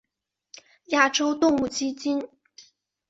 [0.85, 2.27] 亚洲动物基金。